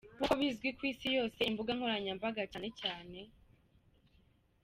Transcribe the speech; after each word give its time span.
Nk’uko 0.15 0.33
bizwi 0.39 0.69
ku 0.77 0.83
isi 0.91 1.07
yose, 1.17 1.39
imbuga 1.49 1.71
nkoranyambaga 1.77 2.41
cyane 2.51 2.69
cyane. 2.79 3.19